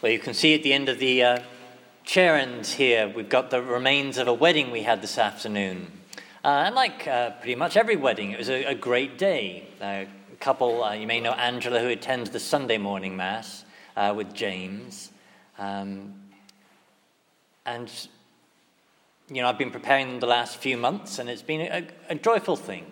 [0.00, 1.40] Well, you can see at the end of the uh,
[2.04, 5.90] chair ends here, we've got the remains of a wedding we had this afternoon.
[6.44, 9.66] Uh, and like uh, pretty much every wedding, it was a, a great day.
[9.80, 10.06] a
[10.38, 13.64] couple, uh, you may know Angela, who attends the Sunday morning Mass
[13.96, 15.10] uh, with James.
[15.58, 16.14] Um,
[17.66, 17.90] and,
[19.28, 22.14] you know, I've been preparing them the last few months, and it's been a, a
[22.14, 22.86] joyful thing.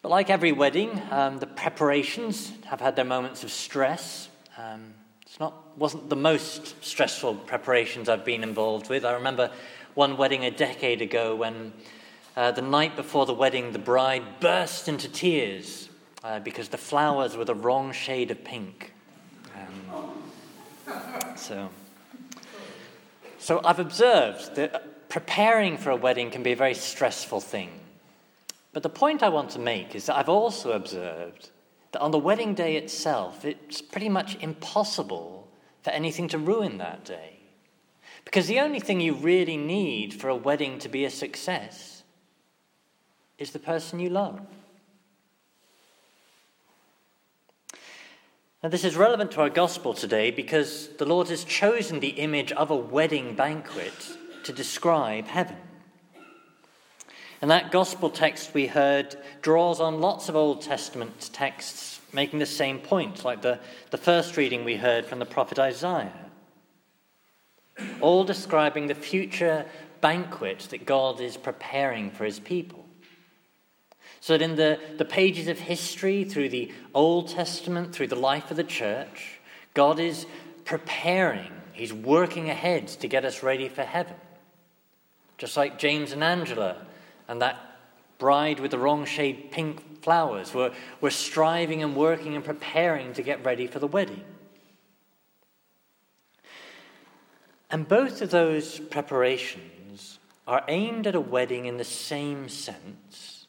[0.00, 4.30] But like every wedding, um, the preparations have had their moments of stress.
[4.56, 4.94] Um,
[5.28, 9.04] it's not, wasn't the most stressful preparations I've been involved with.
[9.04, 9.50] I remember
[9.94, 11.74] one wedding a decade ago when
[12.34, 15.90] uh, the night before the wedding, the bride burst into tears
[16.24, 18.92] uh, because the flowers were the wrong shade of pink.
[19.54, 20.22] Um,
[21.36, 21.68] so,
[23.38, 27.70] so I've observed that preparing for a wedding can be a very stressful thing.
[28.72, 31.50] But the point I want to make is that I've also observed
[31.92, 35.48] that on the wedding day itself, it's pretty much impossible
[35.82, 37.40] for anything to ruin that day.
[38.24, 42.02] Because the only thing you really need for a wedding to be a success
[43.38, 44.40] is the person you love.
[48.62, 52.50] Now, this is relevant to our gospel today because the Lord has chosen the image
[52.52, 53.94] of a wedding banquet
[54.42, 55.56] to describe heaven.
[57.40, 62.46] And that gospel text we heard draws on lots of Old Testament texts making the
[62.46, 66.12] same point, like the, the first reading we heard from the prophet Isaiah.
[68.00, 69.66] All describing the future
[70.00, 72.84] banquet that God is preparing for his people.
[74.20, 78.50] So that in the, the pages of history, through the Old Testament, through the life
[78.50, 79.38] of the church,
[79.74, 80.26] God is
[80.64, 84.16] preparing, He's working ahead to get us ready for heaven.
[85.36, 86.84] Just like James and Angela
[87.28, 87.56] and that
[88.18, 93.22] bride with the wrong shade pink flowers were, were striving and working and preparing to
[93.22, 94.24] get ready for the wedding.
[97.70, 103.46] And both of those preparations are aimed at a wedding in the same sense,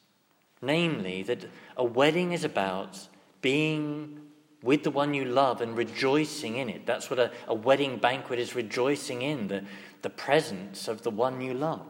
[0.62, 1.46] namely, that
[1.78, 3.08] a wedding is about
[3.42, 4.20] being
[4.62, 6.86] with the one you love and rejoicing in it.
[6.86, 9.64] That's what a, a wedding banquet is rejoicing in the,
[10.02, 11.88] the presence of the one you love.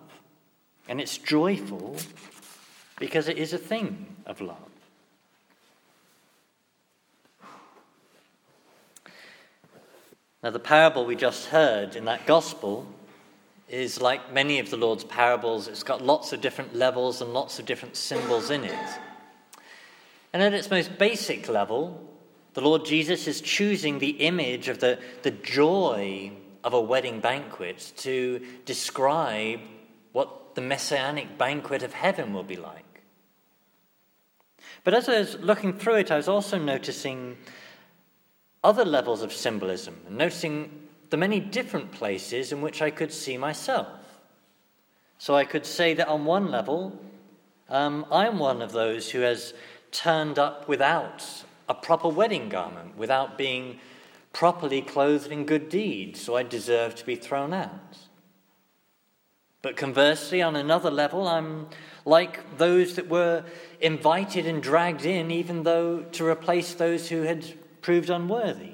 [0.89, 1.95] And it's joyful
[2.97, 4.57] because it is a thing of love.
[10.41, 12.87] Now, the parable we just heard in that gospel
[13.67, 17.59] is like many of the Lord's parables, it's got lots of different levels and lots
[17.59, 18.89] of different symbols in it.
[20.33, 22.03] And at its most basic level,
[22.55, 26.31] the Lord Jesus is choosing the image of the, the joy
[26.63, 29.59] of a wedding banquet to describe
[30.13, 33.01] what the messianic banquet of heaven will be like.
[34.83, 37.37] But as I was looking through it, I was also noticing
[38.61, 40.69] other levels of symbolism and noticing
[41.11, 43.87] the many different places in which I could see myself.
[45.17, 46.99] So I could say that on one level,
[47.69, 49.53] um, I'm one of those who has
[49.93, 51.25] turned up without
[51.69, 53.79] a proper wedding garment, without being
[54.33, 58.08] properly clothed in good deeds, so I deserve to be thrown out.
[59.61, 61.67] But conversely, on another level, I'm
[62.05, 63.43] like those that were
[63.81, 67.45] invited and dragged in, even though to replace those who had
[67.81, 68.71] proved unworthy.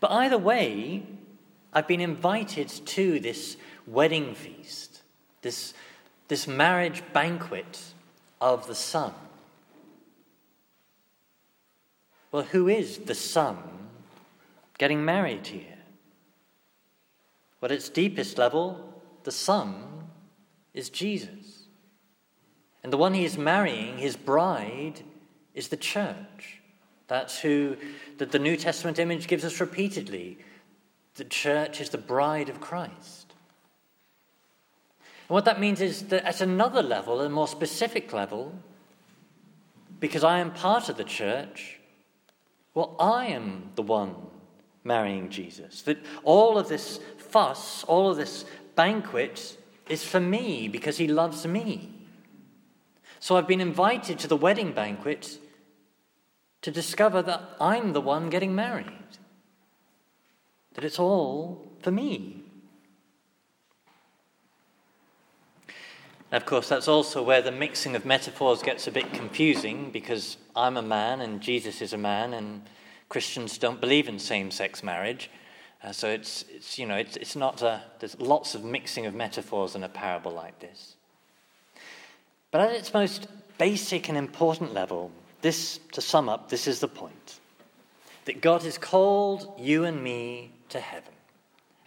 [0.00, 1.04] But either way,
[1.72, 5.02] I've been invited to this wedding feast,
[5.42, 5.74] this,
[6.28, 7.80] this marriage banquet
[8.40, 9.12] of the Son.
[12.30, 13.58] Well, who is the Son
[14.78, 15.78] getting married here?
[17.60, 18.95] Well, at its deepest level,
[19.26, 19.74] the Son
[20.72, 21.64] is Jesus.
[22.84, 25.00] And the one he is marrying, his bride,
[25.52, 26.60] is the church.
[27.08, 27.76] That's who
[28.18, 30.38] that the New Testament image gives us repeatedly.
[31.16, 33.34] The church is the bride of Christ.
[35.28, 38.54] And what that means is that at another level, a more specific level,
[39.98, 41.80] because I am part of the church,
[42.74, 44.14] well, I am the one
[44.84, 45.82] marrying Jesus.
[45.82, 48.44] That all of this fuss, all of this
[48.76, 49.58] banquet
[49.88, 51.92] is for me because he loves me.
[53.18, 55.38] So I've been invited to the wedding banquet
[56.62, 59.18] to discover that I'm the one getting married,
[60.74, 62.46] that it's all for me.
[66.32, 70.76] of course, that's also where the mixing of metaphors gets a bit confusing because I'm
[70.76, 72.62] a man and Jesus is a man, and
[73.08, 75.30] Christians don't believe in same sex marriage.
[75.82, 79.14] Uh, so it's, it's, you know, it's, it's not a, there's lots of mixing of
[79.14, 80.96] metaphors in a parable like this.
[82.50, 83.28] But at its most
[83.58, 85.10] basic and important level,
[85.42, 87.40] this, to sum up, this is the point.
[88.26, 91.12] that God has called you and me to heaven.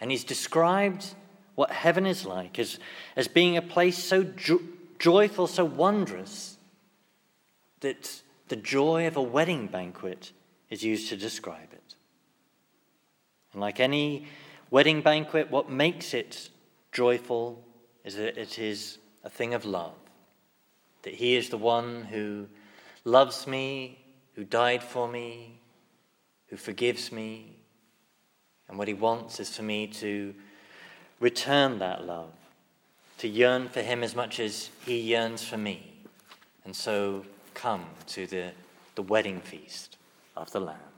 [0.00, 1.14] And He's described
[1.54, 2.78] what heaven is like as,
[3.14, 4.62] as being a place so jo-
[4.98, 6.56] joyful, so wondrous,
[7.80, 10.32] that the joy of a wedding banquet
[10.70, 11.94] is used to describe it.
[13.52, 14.26] And like any
[14.70, 16.50] wedding banquet, what makes it
[16.92, 17.64] joyful
[18.04, 19.94] is that it is a thing of love.
[21.02, 22.46] That He is the one who
[23.04, 23.98] loves me,
[24.34, 25.58] who died for me,
[26.48, 27.56] who forgives me.
[28.68, 30.34] And what He wants is for me to
[31.18, 32.32] return that love,
[33.18, 35.92] to yearn for Him as much as He yearns for me.
[36.64, 37.24] And so
[37.54, 38.52] come to the,
[38.94, 39.96] the wedding feast
[40.36, 40.89] of the Lamb.